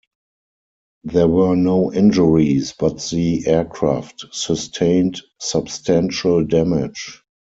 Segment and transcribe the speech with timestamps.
[1.03, 7.21] There were no injuries, but the aircraft sustained substantial damage.